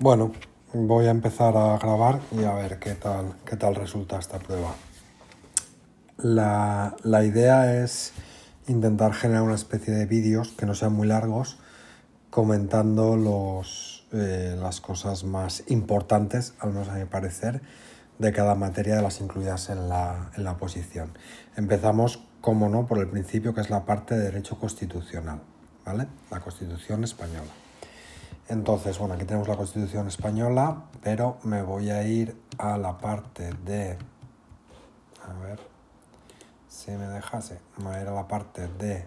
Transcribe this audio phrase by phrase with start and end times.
[0.00, 0.30] Bueno,
[0.72, 4.72] voy a empezar a grabar y a ver qué tal, qué tal resulta esta prueba.
[6.18, 6.94] La,
[7.24, 8.12] idea es
[8.68, 11.58] intentar generar una especie de vídeos que no sean muy largos
[12.30, 17.60] comentando los, eh, las cosas más importantes, al menos a mi parecer,
[18.20, 21.10] de cada materia de las incluidas en la, en la posición.
[21.56, 25.40] Empezamos, como no, por el principio, que es la parte de derecho constitucional,
[25.84, 26.06] ¿vale?
[26.30, 27.50] La Constitución española.
[28.48, 33.52] Entonces, bueno, aquí tenemos la Constitución española, pero me voy a ir a la parte
[33.64, 33.98] de...
[35.28, 35.60] A ver
[36.68, 37.58] si me dejase.
[37.78, 39.04] Me voy a ir a la parte de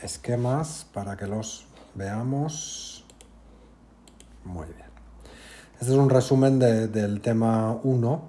[0.00, 3.04] esquemas para que los veamos.
[4.44, 4.88] Muy bien.
[5.74, 8.22] Este es un resumen del tema 1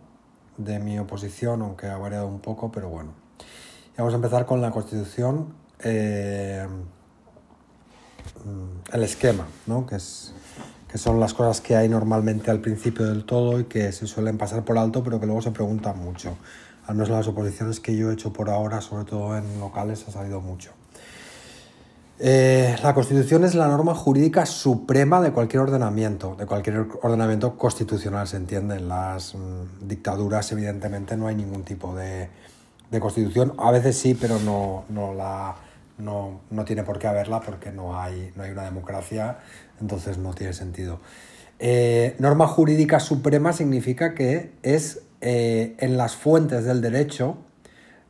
[0.57, 3.11] de mi oposición, aunque ha variado un poco, pero bueno.
[3.93, 5.55] Y vamos a empezar con la Constitución.
[5.79, 6.67] Eh,
[8.91, 9.85] el esquema, ¿no?
[9.85, 10.33] que, es,
[10.89, 14.37] que son las cosas que hay normalmente al principio del todo y que se suelen
[14.37, 16.37] pasar por alto, pero que luego se preguntan mucho.
[16.87, 20.05] Al menos en las oposiciones que yo he hecho por ahora, sobre todo en locales,
[20.07, 20.71] ha salido mucho.
[22.17, 28.27] Eh, la Constitución es la norma jurídica suprema de cualquier ordenamiento, de cualquier ordenamiento constitucional,
[28.27, 28.77] se entiende.
[28.77, 32.29] En las mm, dictaduras, evidentemente, no hay ningún tipo de,
[32.89, 33.53] de constitución.
[33.57, 35.55] A veces sí, pero no, no la
[35.97, 39.39] no, tiene por qué haberla porque no hay, no hay una democracia,
[39.79, 40.99] entonces no tiene sentido.
[41.59, 47.37] Eh, norma jurídica suprema significa que es eh, en las fuentes del derecho,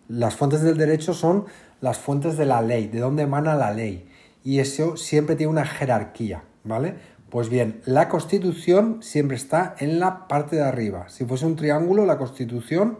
[0.08, 1.46] las fuentes del derecho son
[1.82, 4.10] las fuentes de la ley, de dónde emana la ley,
[4.44, 6.96] y eso siempre tiene una jerarquía, ¿vale?
[7.30, 11.10] Pues bien, la Constitución siempre está en la parte de arriba.
[11.10, 13.00] Si fuese un triángulo, la Constitución,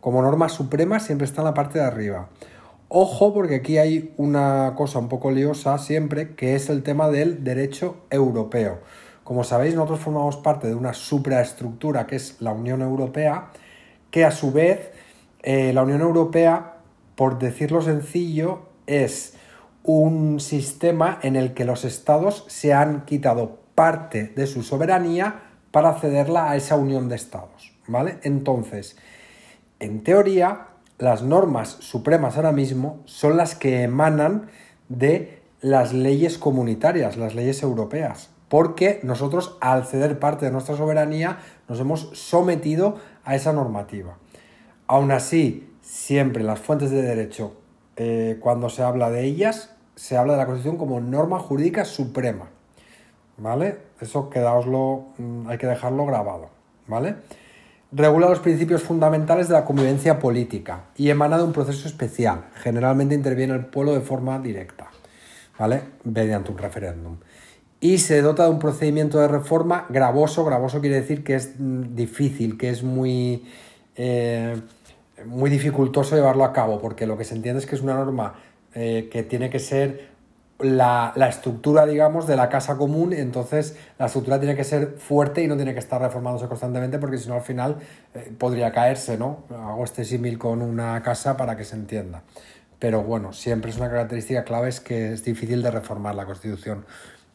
[0.00, 2.28] como norma suprema, siempre está en la parte de arriba.
[2.94, 7.42] Ojo porque aquí hay una cosa un poco liosa siempre, que es el tema del
[7.42, 8.80] derecho europeo.
[9.24, 13.48] Como sabéis, nosotros formamos parte de una supraestructura que es la Unión Europea,
[14.10, 14.90] que a su vez
[15.42, 16.80] eh, la Unión Europea,
[17.14, 19.36] por decirlo sencillo, es
[19.84, 25.94] un sistema en el que los estados se han quitado parte de su soberanía para
[25.94, 28.18] cederla a esa unión de estados, ¿vale?
[28.22, 28.98] Entonces,
[29.80, 34.48] en teoría, las normas supremas ahora mismo son las que emanan
[34.88, 41.38] de las leyes comunitarias, las leyes europeas, porque nosotros al ceder parte de nuestra soberanía
[41.68, 44.18] nos hemos sometido a esa normativa.
[44.86, 47.54] Aún así, siempre las fuentes de derecho,
[47.96, 52.48] eh, cuando se habla de ellas, se habla de la Constitución como norma jurídica suprema.
[53.38, 53.78] ¿Vale?
[54.00, 56.48] Eso quedaoslo, mm, hay que dejarlo grabado.
[56.86, 57.16] ¿Vale?
[57.92, 62.46] Regula los principios fundamentales de la convivencia política y emana de un proceso especial.
[62.54, 64.90] Generalmente interviene el pueblo de forma directa,
[65.58, 65.82] ¿vale?
[66.04, 67.16] Mediante un referéndum.
[67.80, 70.44] Y se dota de un procedimiento de reforma gravoso.
[70.44, 73.44] Gravoso quiere decir que es mm, difícil, que es muy,
[73.96, 74.56] eh,
[75.26, 78.34] muy dificultoso llevarlo a cabo, porque lo que se entiende es que es una norma
[78.74, 80.11] eh, que tiene que ser
[80.58, 85.48] la, estructura, digamos, de la casa común, entonces la estructura tiene que ser fuerte y
[85.48, 87.76] no tiene que estar reformándose constantemente porque si no al final
[88.14, 89.44] eh, podría caerse, ¿no?
[89.50, 92.22] Hago este símil con una casa para que se entienda.
[92.78, 96.84] Pero bueno, siempre es una característica clave es que es difícil de reformar la Constitución,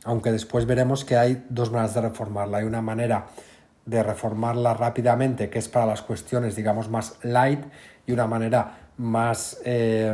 [0.03, 2.59] aunque después veremos que hay dos maneras de reformarla.
[2.59, 3.27] Hay una manera
[3.85, 7.63] de reformarla rápidamente, que es para las cuestiones, digamos, más light,
[8.05, 9.59] y una manera más...
[9.65, 10.13] Eh,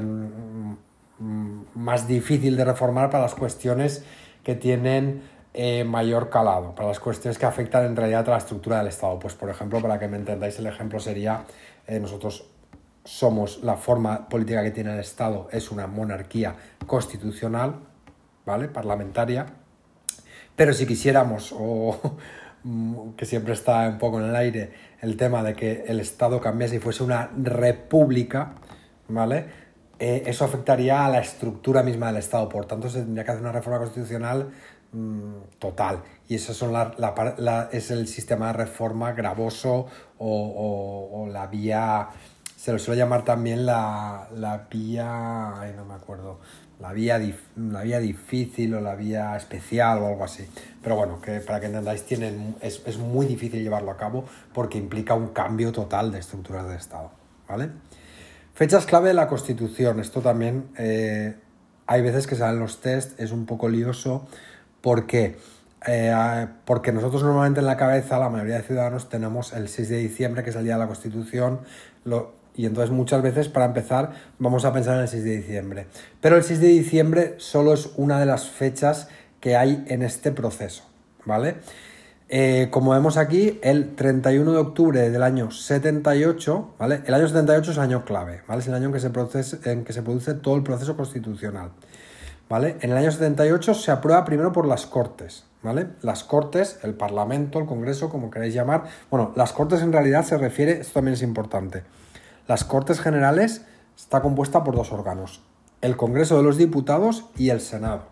[1.20, 4.04] más difícil de reformar para las cuestiones
[4.44, 5.22] que tienen
[5.54, 9.20] eh, mayor calado, para las cuestiones que afectan en realidad a la estructura del Estado.
[9.20, 11.44] Pues, por ejemplo, para que me entendáis, el ejemplo sería,
[11.86, 12.46] eh, nosotros
[13.04, 16.56] somos, la forma política que tiene el Estado es una monarquía
[16.88, 17.76] constitucional,
[18.46, 18.68] ¿vale?
[18.68, 19.46] Parlamentaria.
[20.56, 22.18] Pero si quisiéramos, o
[23.18, 26.78] que siempre está un poco en el aire, el tema de que el Estado cambiase
[26.78, 28.54] y fuese una república,
[29.08, 29.63] ¿vale?
[30.00, 32.50] Eh, eso afectaría a la estructura misma del Estado.
[32.50, 34.52] Por tanto, se tendría que hacer una reforma constitucional
[34.92, 36.02] mm, total.
[36.28, 39.88] Y eso son la, es el sistema de reforma gravoso
[40.18, 42.10] o, la vía,
[42.56, 44.28] se lo suele llamar también la,
[44.72, 46.40] vía, ay, no me acuerdo,
[46.80, 47.20] la vía,
[47.56, 50.48] la vía difícil o la vía especial o algo así.
[50.82, 54.78] Pero bueno, que para que entendáis, tienen, es, es muy difícil llevarlo a cabo porque
[54.78, 57.12] implica un cambio total de estructuras del Estado.
[57.48, 57.70] ¿Vale?
[58.54, 60.00] Fechas clave de la Constitución.
[60.00, 61.36] Esto también eh,
[61.88, 64.28] hay veces que salen los test, es un poco lioso.
[64.82, 65.38] ¿Por qué?
[65.88, 69.98] Eh, porque nosotros normalmente en la cabeza, la mayoría de ciudadanos, tenemos el 6 de
[69.98, 71.62] diciembre, que es el día de la Constitución,
[72.56, 75.88] y entonces muchas veces para empezar vamos a pensar en el 6 de diciembre.
[76.22, 79.10] Pero el 6 de diciembre solo es una de las fechas
[79.40, 80.84] que hay en este proceso,
[81.26, 81.56] ¿vale?
[82.36, 87.04] Eh, como vemos aquí, el 31 de octubre del año 78, ¿vale?
[87.06, 88.62] El año 78 es el año clave, ¿vale?
[88.62, 91.74] Es el año en que se produce, en que se produce todo el proceso constitucional,
[92.50, 92.78] ¿vale?
[92.82, 95.90] En el año 78 se aprueba primero por las Cortes, ¿vale?
[96.02, 98.86] Las Cortes, el Parlamento, el Congreso, como queráis llamar.
[99.12, 101.84] Bueno, las Cortes en realidad se refiere, esto también es importante.
[102.48, 103.64] Las Cortes Generales
[103.96, 105.44] está compuesta por dos órganos,
[105.82, 108.08] el Congreso de los Diputados y el Senado,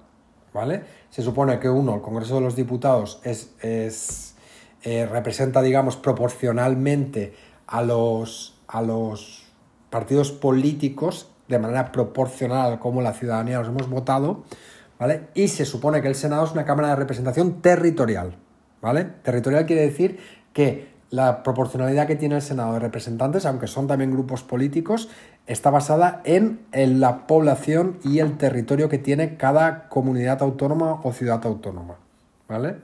[0.54, 0.84] ¿vale?
[1.12, 4.36] Se supone que uno, el Congreso de los Diputados, es, es
[4.84, 7.34] eh, representa, digamos, proporcionalmente
[7.68, 9.44] a los, a los
[9.90, 14.44] partidos políticos de manera proporcional a cómo la ciudadanía los hemos votado,
[14.98, 15.28] ¿vale?
[15.34, 18.38] Y se supone que el Senado es una Cámara de Representación territorial,
[18.82, 19.04] ¿vale?
[19.04, 20.18] Territorial quiere decir
[20.54, 25.10] que la proporcionalidad que tiene el Senado de representantes, aunque son también grupos políticos,
[25.46, 31.46] está basada en, la población y el territorio que tiene cada comunidad autónoma o ciudad
[31.46, 31.96] autónoma.
[32.48, 32.78] ¿Vale?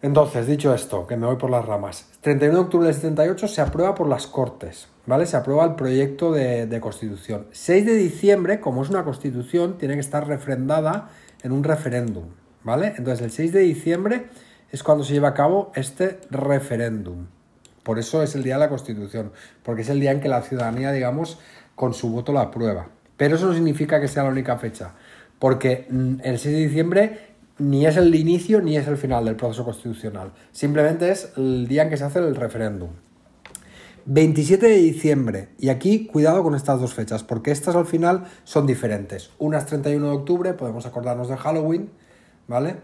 [0.00, 3.60] Entonces, dicho esto, que me voy por las ramas, 31 de octubre del 78 se
[3.60, 5.26] aprueba por las Cortes, ¿vale?
[5.26, 7.46] Se aprueba el proyecto de, de, constitución.
[7.50, 11.08] 6 de diciembre, como es una constitución, tiene que estar refrendada
[11.42, 12.24] en un referéndum,
[12.62, 12.94] ¿vale?
[12.96, 14.26] Entonces, el 6 de diciembre
[14.76, 17.26] es cuando se lleva a cabo este referéndum.
[17.82, 19.32] Por eso es el día de la Constitución,
[19.62, 21.38] porque es el día en que la ciudadanía, digamos,
[21.74, 22.88] con su voto la aprueba.
[23.16, 24.92] Pero eso no significa que sea la única fecha,
[25.38, 27.18] porque mm, el 6 de diciembre
[27.58, 30.32] ni es el inicio ni es el final del proceso constitucional.
[30.52, 32.90] Simplemente es el día en que se hace el referéndum.
[34.04, 38.66] 27 de diciembre, y aquí cuidado con estas dos fechas, porque estas al final son
[38.66, 39.30] diferentes.
[39.38, 41.90] Una es 31 de octubre, podemos acordarnos de Halloween,
[42.46, 42.76] ¿vale?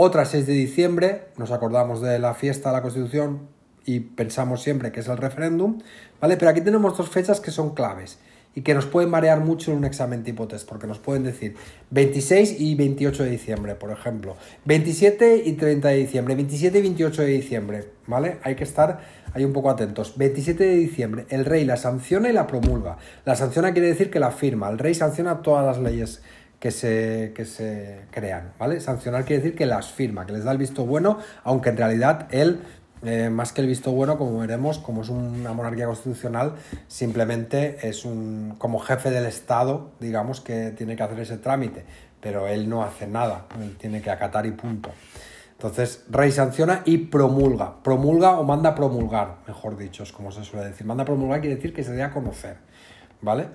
[0.00, 3.48] Otra 6 de diciembre, nos acordamos de la fiesta de la Constitución
[3.84, 5.80] y pensamos siempre que es el referéndum,
[6.20, 6.36] ¿vale?
[6.36, 8.20] Pero aquí tenemos dos fechas que son claves
[8.54, 11.56] y que nos pueden marear mucho en un examen tipo test, porque nos pueden decir
[11.90, 14.36] 26 y 28 de diciembre, por ejemplo,
[14.66, 18.38] 27 y 30 de diciembre, 27 y 28 de diciembre, ¿vale?
[18.44, 19.00] Hay que estar
[19.34, 20.16] ahí un poco atentos.
[20.16, 22.98] 27 de diciembre, el rey la sanciona y la promulga.
[23.24, 26.22] La sanciona quiere decir que la firma, el rey sanciona todas las leyes
[26.60, 28.80] que se, que se crean, ¿vale?
[28.80, 32.26] Sancionar quiere decir que las firma, que les da el visto bueno, aunque en realidad
[32.30, 32.60] él,
[33.04, 36.54] eh, más que el visto bueno, como veremos, como es una monarquía constitucional,
[36.88, 41.84] simplemente es un, como jefe del Estado, digamos, que tiene que hacer ese trámite,
[42.20, 44.90] pero él no hace nada, él tiene que acatar y punto.
[45.52, 47.82] Entonces, rey sanciona y promulga.
[47.82, 50.86] Promulga o manda promulgar, mejor dicho, es como se suele decir.
[50.86, 52.58] Manda promulgar quiere decir que se dé a conocer,
[53.22, 53.48] ¿vale?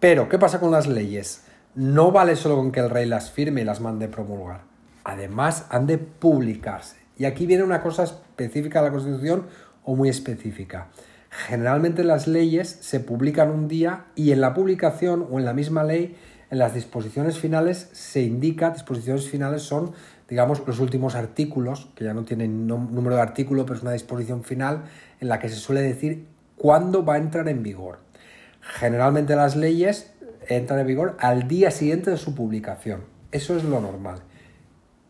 [0.00, 1.44] Pero, ¿qué pasa con las leyes?
[1.74, 4.62] No vale solo con que el rey las firme y las mande promulgar.
[5.04, 6.96] Además, han de publicarse.
[7.18, 9.46] Y aquí viene una cosa específica de la Constitución
[9.84, 10.88] o muy específica.
[11.30, 15.82] Generalmente las leyes se publican un día y en la publicación o en la misma
[15.82, 16.16] ley,
[16.50, 19.92] en las disposiciones finales, se indica, disposiciones finales son,
[20.28, 24.44] digamos, los últimos artículos, que ya no tienen número de artículo, pero es una disposición
[24.44, 24.84] final
[25.20, 26.26] en la que se suele decir
[26.56, 27.98] cuándo va a entrar en vigor.
[28.60, 30.13] Generalmente las leyes
[30.48, 33.02] entra en vigor al día siguiente de su publicación.
[33.30, 34.20] Eso es lo normal.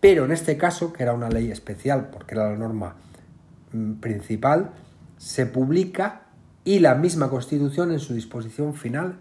[0.01, 2.97] Pero en este caso, que era una ley especial, porque era la norma
[3.73, 4.73] mm, principal,
[5.17, 6.23] se publica
[6.65, 9.19] y la misma Constitución en su disposición final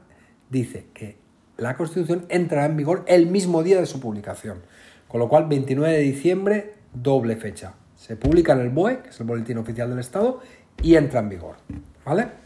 [0.49, 1.17] dice que
[1.57, 4.59] la Constitución entrará en vigor el mismo día de su publicación.
[5.07, 7.75] Con lo cual, 29 de diciembre, doble fecha.
[7.95, 10.41] Se publica en el BOE, que es el Boletín Oficial del Estado,
[10.81, 11.55] y entra en vigor.
[12.03, 12.42] ¿Vale?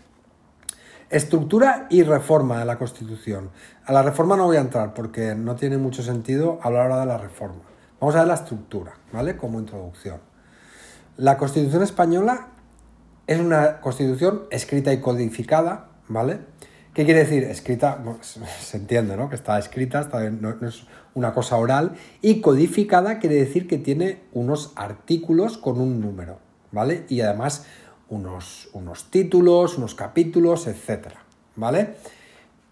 [1.10, 3.50] Estructura y reforma de la Constitución.
[3.86, 7.06] A la reforma no voy a entrar porque no tiene mucho sentido hablar ahora de
[7.06, 7.62] la reforma.
[8.02, 9.38] Vamos a ver la estructura, ¿vale?
[9.38, 10.20] Como introducción.
[11.16, 12.48] La Constitución española
[13.26, 16.40] es una constitución escrita y codificada, ¿vale?
[16.94, 17.44] ¿Qué quiere decir?
[17.44, 19.30] Escrita, se entiende, ¿no?
[19.30, 20.10] Que está escrita,
[20.42, 21.94] no, es una cosa oral.
[22.22, 26.40] Y codificada quiere decir que tiene unos artículos con un número,
[26.72, 27.06] ¿vale?
[27.08, 27.66] Y además
[28.10, 31.08] unos, unos títulos, unos capítulos, etc.
[31.56, 31.96] ¿Vale?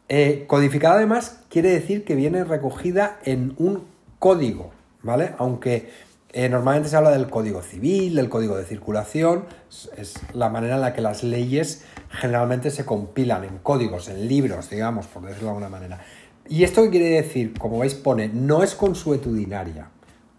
[0.08, 3.84] Eh, codificada además quiere decir que viene recogida en un
[4.20, 5.34] código, ¿vale?
[5.40, 5.90] Aunque
[6.32, 9.46] eh, normalmente se habla del código civil, del código de circulación,
[9.98, 14.70] es la manera en la que las leyes generalmente se compilan en códigos, en libros,
[14.70, 16.02] digamos, por decirlo de alguna manera.
[16.48, 17.58] ¿Y esto qué quiere decir?
[17.58, 19.90] Como veis pone, no es consuetudinaria,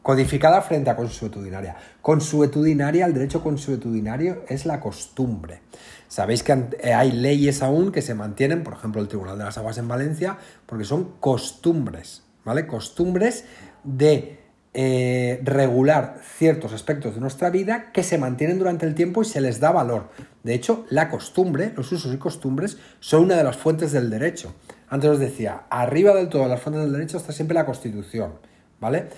[0.06, 1.74] Codificada frente a consuetudinaria.
[2.00, 5.62] Consuetudinaria, el derecho consuetudinario es la costumbre.
[6.06, 9.58] Sabéis que eh, hay leyes aún que se mantienen, por ejemplo, el Tribunal de las
[9.58, 12.68] Aguas en Valencia, porque son costumbres, ¿vale?
[12.68, 13.46] Costumbres
[13.82, 14.38] de
[14.74, 19.40] eh, regular ciertos aspectos de nuestra vida que se mantienen durante el tiempo y se
[19.40, 20.10] les da valor.
[20.44, 24.54] De hecho, la costumbre, los usos y costumbres, son una de las fuentes del derecho.
[24.88, 28.34] Antes os decía, arriba del todo de las fuentes del derecho está siempre la Constitución,
[28.78, 29.08] ¿vale?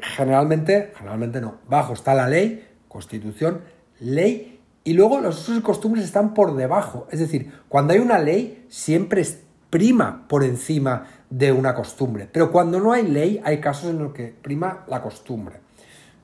[0.00, 3.60] Generalmente, generalmente no, bajo está la ley, constitución,
[4.00, 7.08] ley, y luego los usos y costumbres están por debajo.
[7.10, 9.24] Es decir, cuando hay una ley, siempre
[9.70, 12.28] prima por encima de una costumbre.
[12.30, 15.60] Pero cuando no hay ley, hay casos en los que prima la costumbre.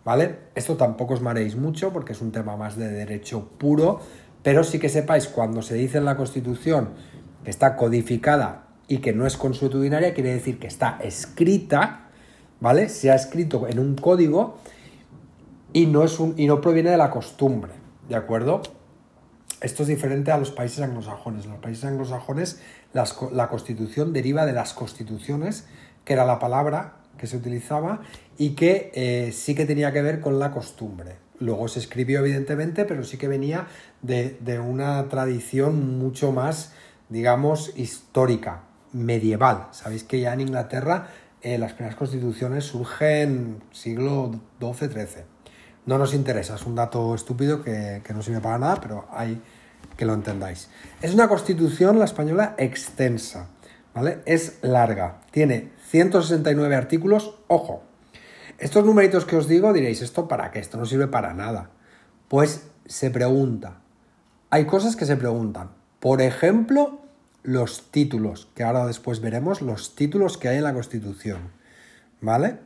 [0.05, 0.39] ¿Vale?
[0.55, 4.01] Esto tampoco os mareéis mucho porque es un tema más de derecho puro,
[4.43, 6.91] pero sí que sepáis cuando se dice en la Constitución
[7.45, 12.11] que está codificada y que no es consuetudinaria, quiere decir que está escrita,
[12.63, 12.89] ¿vale?
[12.89, 14.57] Se ha escrito en un código
[15.73, 17.73] y no, es un, y no proviene de la costumbre,
[18.09, 18.63] ¿de acuerdo?
[19.61, 21.45] Esto es diferente a los países anglosajones.
[21.45, 22.61] En los países anglosajones
[22.95, 25.67] la constitución deriva de las constituciones,
[26.05, 28.01] que era la palabra que se utilizaba
[28.39, 31.17] y que eh, sí que tenía que ver con la costumbre.
[31.41, 33.67] Luego se escribió evidentemente, pero sí que venía
[34.03, 36.73] de, una tradición mucho más,
[37.09, 39.67] digamos, histórica, medieval.
[39.73, 41.09] Sabéis que ya en Inglaterra
[41.43, 45.25] eh, las primeras constituciones surgen siglo XII-XIII.
[45.87, 49.43] No nos interesa, es un dato estúpido que, que no sirve para nada, pero hay
[49.97, 50.69] que lo entendáis.
[51.01, 53.49] Es una constitución, la española, extensa,
[53.95, 54.21] ¿vale?
[54.25, 57.83] Es larga, tiene 169 artículos, ojo.
[58.59, 60.61] Estos numeritos que os digo diréis, ¿esto para qué?
[60.61, 61.71] Esto no sirve para nada.
[62.29, 63.81] Pues se pregunta.
[64.51, 65.71] Hay cosas que se preguntan.
[65.99, 67.02] Por ejemplo,
[67.43, 71.51] los títulos, que ahora después veremos los títulos que hay en la Constitución.
[72.21, 72.59] ¿Vale?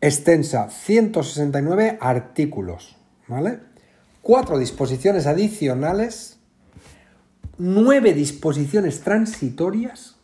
[0.00, 2.96] Extensa, 169 artículos.
[3.28, 3.60] ¿Vale?
[4.26, 6.40] cuatro disposiciones adicionales,
[7.58, 10.16] nueve disposiciones transitorias,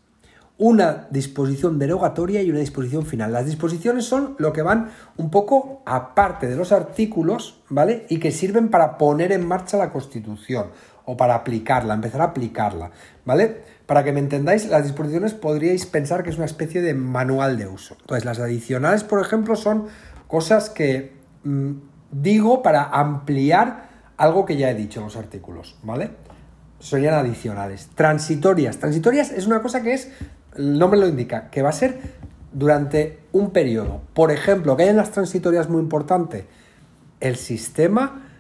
[0.59, 3.33] una disposición derogatoria y una disposición final.
[3.33, 8.07] Las disposiciones son lo que van un poco aparte de los artículos, ¿vale?
[8.09, 10.73] Y que sirven para poner en marcha la Constitución
[11.05, 12.91] o para aplicarla, empezar a aplicarla,
[13.25, 13.63] ¿vale?
[13.87, 17.67] Para que me entendáis, las disposiciones podríais pensar que es una especie de manual de
[17.67, 17.97] uso.
[18.01, 19.87] Entonces, las adicionales, por ejemplo, son
[20.29, 21.13] cosas que
[21.45, 21.73] mm,
[22.13, 26.11] digo para ampliar algo que ya he dicho en los artículos, ¿vale?
[26.79, 27.91] Serían adicionales.
[27.95, 28.79] Transitorias.
[28.79, 30.11] Transitorias es una cosa que es,
[30.57, 31.99] el nombre lo indica, que va a ser
[32.53, 34.03] durante un periodo.
[34.15, 36.47] Por ejemplo, que hay en las transitorias muy importante,
[37.21, 38.32] el sistema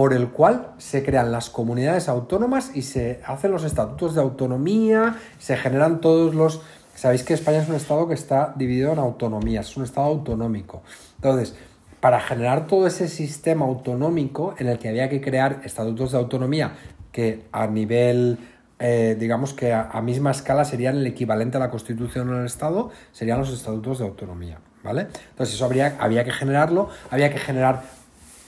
[0.00, 5.16] por el cual se crean las comunidades autónomas y se hacen los estatutos de autonomía,
[5.38, 6.62] se generan todos los...
[6.94, 10.80] Sabéis que España es un estado que está dividido en autonomías, es un estado autonómico.
[11.16, 11.54] Entonces,
[12.00, 16.72] para generar todo ese sistema autonómico en el que había que crear estatutos de autonomía
[17.12, 18.38] que a nivel,
[18.78, 22.88] eh, digamos que a, misma escala serían el equivalente a la constitución en el Estado,
[23.12, 25.08] serían los estatutos de autonomía, ¿vale?
[25.28, 27.99] Entonces eso había que generarlo, había que generar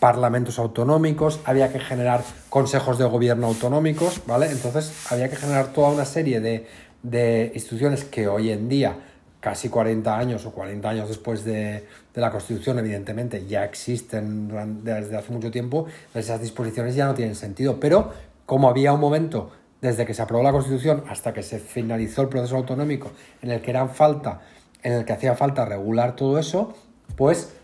[0.03, 4.51] parlamentos autonómicos, había que generar consejos de gobierno autonómicos, ¿vale?
[4.51, 6.67] Entonces había que generar toda una serie de,
[7.05, 8.97] de instituciones que hoy en día
[9.39, 14.51] casi 40 años o 40 años después de, la Constitución, evidentemente, ya existen
[14.83, 17.79] desde hace mucho tiempo, esas disposiciones ya no tienen sentido.
[17.79, 18.11] Pero
[18.45, 22.29] como había un momento desde que se aprobó la Constitución hasta que se finalizó el
[22.29, 24.41] proceso autonómico en el que eran falta,
[24.83, 26.75] en el que hacía falta regular todo eso,
[27.17, 27.55] pues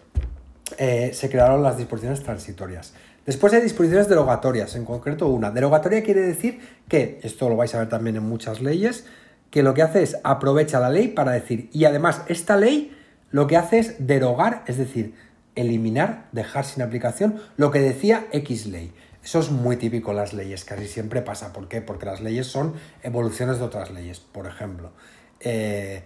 [0.76, 2.92] eh, se crearon las disposiciones transitorias.
[3.24, 5.50] Después hay disposiciones derogatorias, en concreto una.
[5.50, 9.04] Derogatoria quiere decir que, esto lo vais a ver también en muchas leyes,
[9.50, 12.96] que lo que hace es aprovecha la ley para decir, y además esta ley
[13.30, 15.14] lo que hace es derogar, es decir,
[15.54, 18.92] eliminar, dejar sin aplicación lo que decía X ley.
[19.22, 21.52] Eso es muy típico en las leyes, casi siempre pasa.
[21.52, 21.82] ¿Por qué?
[21.82, 24.20] Porque las leyes son evoluciones de otras leyes.
[24.20, 24.92] Por ejemplo,
[25.40, 26.02] eh,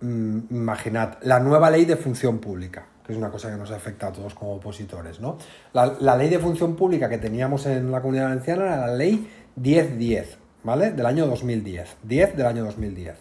[0.00, 4.08] mm, imaginad la nueva ley de función pública, que es una cosa que nos afecta
[4.08, 5.20] a todos como opositores.
[5.20, 5.38] ¿no?
[5.72, 9.30] La, la ley de función pública que teníamos en la comunidad valenciana era la ley
[9.56, 10.90] 1010 ¿vale?
[10.90, 11.96] Del año 2010.
[12.02, 13.14] 10 del año 2010.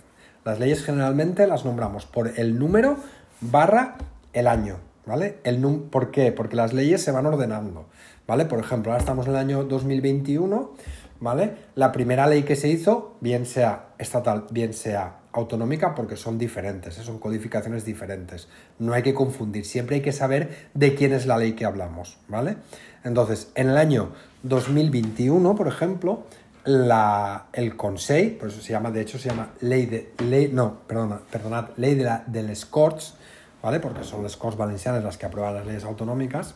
[0.43, 2.97] Las leyes generalmente las nombramos por el número
[3.39, 3.97] barra
[4.33, 5.37] el año, ¿vale?
[5.43, 5.61] El
[5.91, 6.31] ¿Por qué?
[6.31, 7.85] Porque las leyes se van ordenando,
[8.27, 8.45] ¿vale?
[8.45, 10.71] Por ejemplo, ahora estamos en el año 2021,
[11.19, 11.55] ¿vale?
[11.75, 16.97] La primera ley que se hizo, bien sea estatal, bien sea autonómica, porque son diferentes,
[16.97, 17.03] ¿eh?
[17.03, 18.47] son codificaciones diferentes.
[18.79, 22.17] No hay que confundir, siempre hay que saber de quién es la ley que hablamos,
[22.27, 22.57] ¿vale?
[23.03, 24.09] Entonces, en el año
[24.43, 26.23] 2021, por ejemplo,
[26.65, 30.79] la, el Consejo, por eso se llama, de hecho se llama ley de, ley, no,
[30.87, 33.15] perdona, perdonad, ley de la, del Corts,
[33.61, 33.79] ¿vale?
[33.79, 36.55] Porque son las Corts valencianas las que aprueban las leyes autonómicas,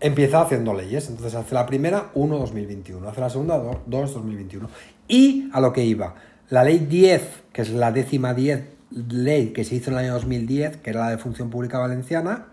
[0.00, 1.08] empieza haciendo leyes.
[1.08, 4.68] Entonces hace la primera 1-2021, hace la segunda 2-2021.
[5.08, 6.14] Y a lo que iba,
[6.52, 8.64] la ley 10, que es la décima 10
[9.08, 12.48] ley que se hizo en el año 2010, que era la de función pública valenciana,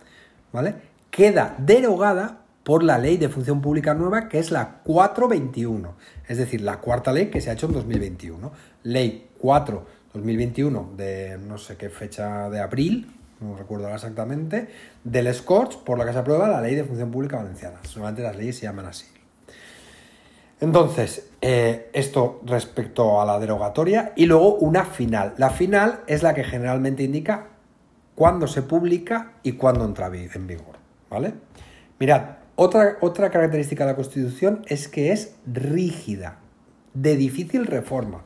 [0.53, 0.75] ¿vale?
[1.11, 5.95] Queda derogada por la ley de función pública nueva, que es la 421,
[6.29, 8.49] es decir, la cuarta ley que se ha hecho en 2021.
[8.83, 14.69] Ley 4 2021 de no sé qué fecha de abril, no recuerdo ahora exactamente,
[15.03, 17.79] del Scorch por la que se aprueba la ley de función pública valenciana.
[17.83, 19.07] Solamente las leyes se llaman así.
[20.61, 25.33] Entonces, eh, esto respecto a la derogatoria y luego una final.
[25.37, 27.47] La final es la que generalmente indica
[28.15, 30.77] cuándo se publica y cuándo entra en vigor.
[31.09, 31.33] ¿Vale?
[31.99, 32.23] Mirad,
[32.55, 36.39] otra, otra característica de la Constitución es que es rígida,
[36.93, 38.23] de difícil reforma.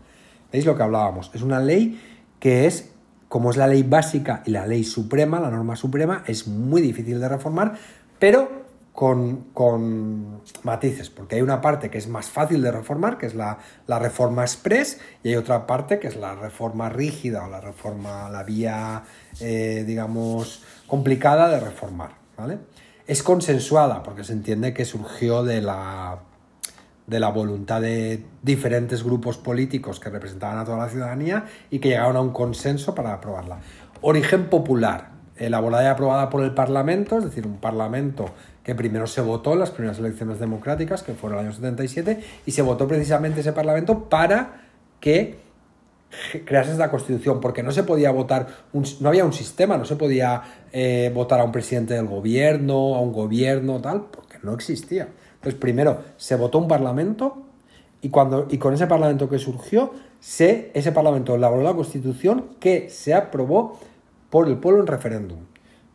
[0.52, 1.30] ¿Veis lo que hablábamos?
[1.36, 2.02] Es una ley
[2.40, 2.92] que es,
[3.30, 7.20] como es la ley básica y la ley suprema, la norma suprema, es muy difícil
[7.20, 7.74] de reformar,
[8.18, 8.63] pero
[8.94, 13.58] con, matices, porque hay una parte que es más fácil de reformar, que es la,
[13.88, 18.44] reforma express, y hay otra parte que es la reforma rígida o la reforma, la
[18.44, 19.04] vía,
[19.40, 22.60] eh, digamos, complicada de reformar, ¿vale?
[23.08, 26.20] Es consensuada, porque se entiende que surgió de la,
[27.08, 31.90] de la voluntad de diferentes grupos políticos que representaban a toda la ciudadanía y que
[31.90, 33.58] llegaron a un consenso para aprobarla.
[34.02, 38.28] Origen popular, elaborada y aprobada por el Parlamento, es decir, un Parlamento
[38.64, 42.52] que primero se votó en las primeras elecciones democráticas, que fueron el año 77, y
[42.52, 44.62] se votó precisamente ese Parlamento para
[45.00, 45.38] que
[46.46, 50.42] crease esta constitución, porque no se podía votar, no había un sistema, no se podía
[50.72, 55.10] eh, votar a un presidente del gobierno, a un gobierno, tal, porque no existía.
[55.36, 57.44] Entonces, primero se votó un parlamento
[58.02, 62.90] y, cuando, y con ese parlamento que surgió, se, ese parlamento elaboró la constitución que
[62.90, 63.78] se aprobó
[64.30, 65.40] por el pueblo en referéndum.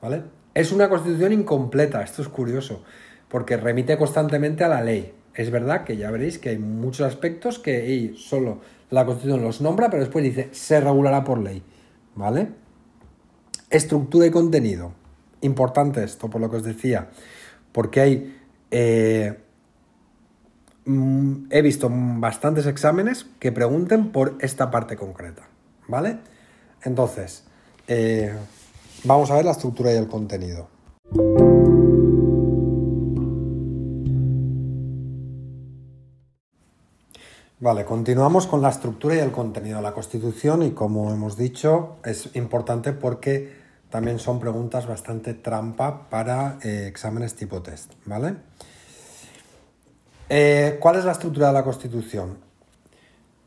[0.02, 0.22] ¿vale?
[0.58, 2.82] Es una constitución incompleta, esto es curioso,
[3.28, 5.14] porque remite constantemente a la ley.
[5.32, 8.58] Es verdad que ya veréis que hay muchos aspectos que solo
[8.90, 11.62] la constitución los nombra, pero después dice se regulará por ley.
[12.16, 12.48] ¿Vale?
[13.70, 14.94] Estructura y contenido.
[15.42, 17.08] Importante esto, por lo que os decía,
[17.70, 18.36] porque hay...
[18.72, 19.38] Eh,
[20.86, 25.48] mm, he visto bastantes exámenes que pregunten por esta parte concreta,
[25.86, 26.18] ¿vale?
[26.82, 27.44] Entonces,
[27.86, 28.34] eh,
[29.04, 30.68] Vamos a ver la estructura y el contenido.
[37.60, 41.96] Vale, continuamos con la estructura y el contenido de la Constitución y como hemos dicho
[42.04, 43.52] es importante porque
[43.90, 48.36] también son preguntas bastante trampa para eh, exámenes tipo test, ¿vale?
[50.28, 52.38] Eh, ¿Cuál es la estructura de la Constitución?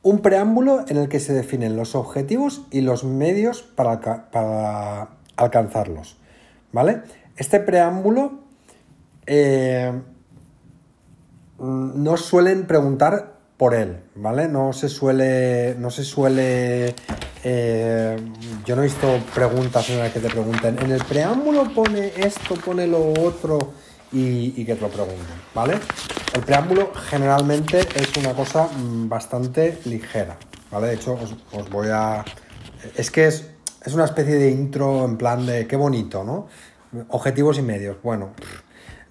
[0.04, 6.18] Un preámbulo en el que se definen los objetivos y los medios para, para alcanzarlos.
[6.72, 7.02] ¿Vale?
[7.36, 8.40] Este preámbulo
[9.26, 9.92] eh,
[11.60, 14.48] no suelen preguntar por él, ¿vale?
[14.48, 15.76] No se suele.
[15.78, 16.96] No se suele.
[17.44, 18.18] Eh,
[18.66, 20.80] yo no he visto preguntas en las que te pregunten.
[20.80, 23.74] En el preámbulo pone esto, pone lo otro
[24.12, 25.76] y, que te lo pregunten, ¿vale?
[26.34, 30.38] El preámbulo generalmente es una cosa mm, bastante ligera,
[30.72, 30.88] ¿vale?
[30.88, 31.18] De hecho,
[31.52, 32.26] os voy a.
[32.96, 33.52] Es que es
[33.84, 36.48] es una especie de intro en plan de qué bonito, ¿no?
[37.10, 37.98] Objetivos y medios.
[38.04, 38.32] Bueno,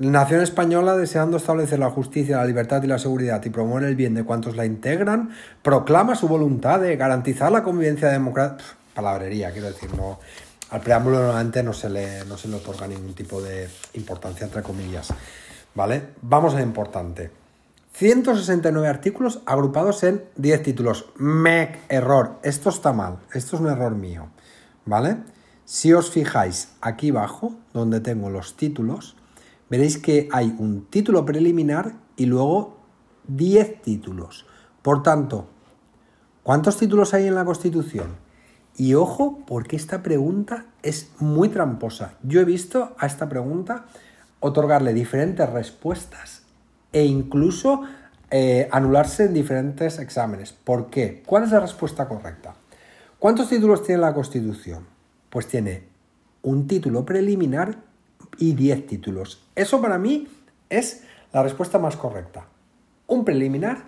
[0.01, 4.15] Nación española, deseando establecer la justicia, la libertad y la seguridad y promover el bien
[4.15, 5.29] de cuantos la integran,
[5.61, 8.65] proclama su voluntad de garantizar la convivencia democrática.
[8.95, 10.19] Palabrería, quiero decir, no.
[10.71, 14.63] Al preámbulo normalmente no se, le, no se le otorga ningún tipo de importancia, entre
[14.63, 15.13] comillas.
[15.75, 16.03] ¿Vale?
[16.23, 17.31] Vamos a importante.
[17.93, 21.11] 169 artículos agrupados en 10 títulos.
[21.17, 22.39] MEC, error.
[22.43, 23.19] Esto está mal.
[23.35, 24.31] Esto es un error mío.
[24.90, 25.18] ¿Vale?
[25.64, 29.16] Si os fijáis aquí abajo, donde tengo los títulos,
[29.70, 32.76] veréis que hay un título preliminar y luego
[33.29, 34.46] 10 títulos.
[34.83, 35.46] Por tanto,
[36.42, 38.16] ¿cuántos títulos hay en la Constitución?
[38.76, 42.14] Y ojo, porque esta pregunta es muy tramposa.
[42.24, 43.87] Yo he visto a esta pregunta
[44.40, 46.42] otorgarle diferentes respuestas
[46.92, 47.83] e incluso
[48.31, 50.53] eh, anularse en diferentes exámenes.
[50.53, 51.22] ¿Por qué?
[51.24, 52.55] ¿Cuál es la respuesta correcta?
[53.21, 54.87] ¿Cuántos títulos tiene la Constitución?
[55.29, 55.83] Pues tiene
[56.41, 57.77] un título preliminar
[58.39, 59.43] y 10 títulos.
[59.55, 60.27] Eso para mí
[60.71, 62.47] es la respuesta más correcta.
[63.07, 63.85] Un preliminar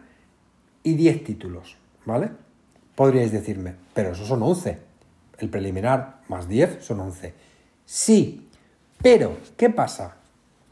[0.82, 2.28] y 10 títulos, ¿vale?
[2.94, 4.78] Podríais decirme, pero eso son 11.
[5.38, 7.32] El preliminar más 10 son 11.
[7.86, 8.50] Sí,
[9.02, 10.16] pero ¿qué pasa?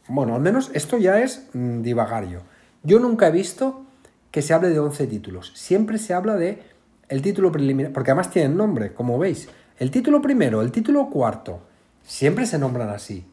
[0.06, 2.42] Bueno, al menos esto ya es mm, divagario.
[2.82, 3.86] Yo nunca he visto
[4.30, 5.50] que se hable de 11 títulos.
[5.54, 6.62] Siempre se habla de
[7.10, 9.48] el título preliminar, porque además tienen nombre, como veis.
[9.78, 11.60] El título primero, el título cuarto,
[12.02, 13.26] siempre se nombran así.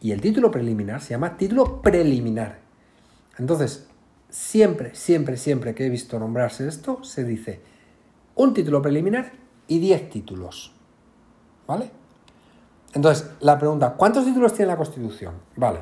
[0.00, 2.58] Y el título preliminar se llama título preliminar.
[3.38, 3.88] Entonces,
[4.28, 7.60] siempre, siempre, siempre que he visto nombrarse esto, se dice
[8.34, 9.32] un título preliminar
[9.66, 10.74] y 10 títulos.
[11.66, 11.90] ¿Vale?
[12.92, 15.34] Entonces, la pregunta, ¿cuántos títulos tiene la Constitución?
[15.56, 15.80] Vale.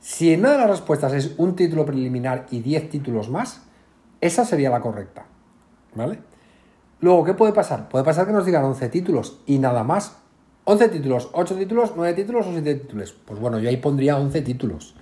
[0.00, 3.62] Si en una de las respuestas es un título preliminar y 10 títulos más,
[4.20, 5.26] esa sería la correcta.
[5.94, 6.33] ¿Vale?
[7.04, 7.90] Luego, ¿qué puede pasar?
[7.90, 10.16] Puede pasar que nos digan 11 títulos y nada más.
[10.64, 13.14] 11 títulos, 8 títulos, 9 títulos o 7 títulos.
[13.26, 14.94] Pues bueno, yo ahí pondría 11 títulos,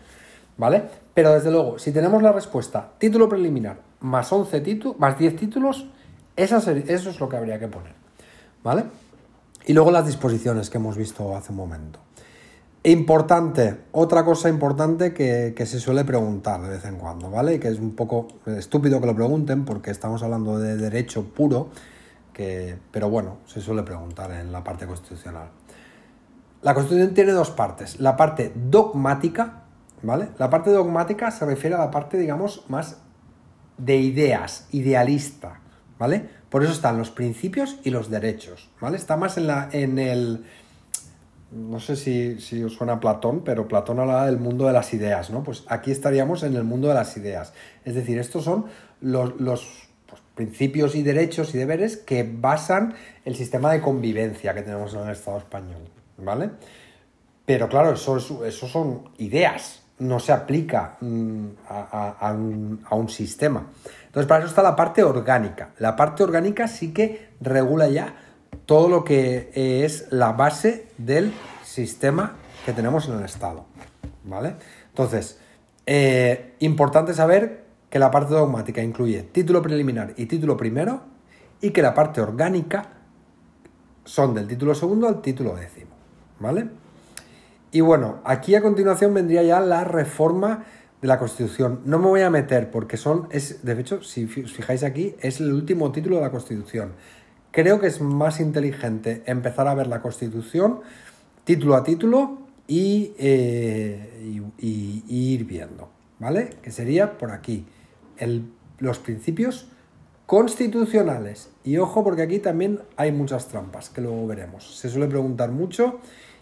[0.59, 0.83] ¿vale?
[1.15, 5.87] Pero desde luego, si tenemos la respuesta título preliminar más 11 títulos, más 10 títulos,
[6.35, 7.93] eso es lo que habría que poner,
[8.65, 8.83] ¿vale?
[9.67, 12.01] Y luego las disposiciones que hemos visto hace un momento.
[12.85, 17.61] Importante, otra cosa importante que, se suele preguntar de vez en cuando, ¿vale?
[17.61, 21.69] Que es un poco estúpido que lo pregunten porque estamos hablando de derecho puro,
[22.35, 25.49] pero bueno, se suele preguntar en la parte constitucional.
[26.63, 28.01] La Constitución tiene dos partes.
[28.01, 29.65] La parte dogmática,
[30.03, 30.29] ¿vale?
[30.39, 32.99] La parte dogmática se refiere a la parte, digamos, más
[33.79, 35.61] de ideas, idealista,
[35.99, 36.29] ¿vale?
[36.49, 38.97] Por eso están los principios y los derechos, ¿vale?
[38.97, 40.45] Está más en, la, en el
[41.53, 45.31] no sé si, si, os suena Platón, pero Platón hablaba del mundo de las ideas,
[45.31, 45.43] ¿no?
[45.43, 47.53] Pues aquí estaríamos en el mundo de las ideas.
[47.85, 48.67] Es decir, estos son
[49.01, 49.82] los,
[50.35, 55.11] principios y derechos y deberes que basan el sistema de convivencia que tenemos en el
[55.11, 55.83] Estado español,
[56.19, 56.51] ¿vale?
[57.45, 63.67] Pero claro, eso, son ideas, no se aplica mm, a, un, a un sistema.
[64.07, 65.71] Entonces, para eso está la parte orgánica.
[65.79, 68.15] La parte orgánica sí que regula ya
[68.67, 71.33] todo lo que es la base del
[71.65, 73.65] sistema que tenemos en el Estado.
[74.25, 74.55] ¿Vale?
[74.91, 75.39] Entonces,
[75.87, 77.62] eh, importante saber
[77.93, 81.03] que la parte dogmática incluye título preliminar y título primero
[81.61, 82.89] y que la parte orgánica
[84.03, 85.91] son del título segundo al título décimo.
[86.41, 86.71] ¿Vale?
[87.71, 90.65] Y bueno, aquí a continuación vendría ya la reforma
[91.03, 91.81] de la Constitución.
[91.85, 95.41] No me voy a meter porque son, es, de hecho, si os fijáis aquí, es
[95.41, 96.93] el último título de la Constitución.
[97.51, 100.81] Creo que es más inteligente empezar a ver la Constitución
[101.45, 106.55] título a título y, eh, ir viendo, ¿vale?
[106.63, 107.67] Que sería por aquí,
[108.79, 109.69] los principios
[110.27, 111.51] constitucionales.
[111.65, 114.77] Y ojo porque aquí también hay muchas trampas, que luego veremos.
[114.79, 116.01] Se suele preguntar mucho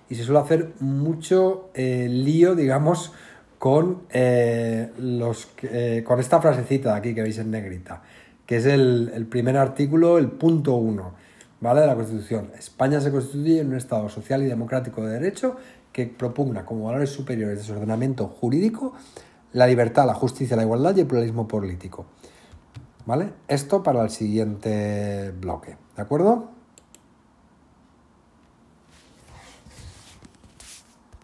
[0.08, 3.12] y se suele hacer mucho eh, lío, digamos,
[3.58, 5.48] con, eh, los,
[6.04, 8.02] con esta frasecita de aquí que veis en negrita
[8.50, 11.14] que es el, primer artículo, el punto 1
[11.60, 11.82] ¿vale?
[11.82, 12.50] de la Constitución.
[12.58, 15.54] España se constituye en un Estado social y democrático de derecho
[15.92, 18.94] que propugna como valores superiores de su ordenamiento jurídico
[19.52, 22.06] la libertad, la justicia, la igualdad y el pluralismo político.
[23.06, 23.32] ¿Vale?
[23.48, 26.50] Esto para el siguiente bloque, ¿de acuerdo?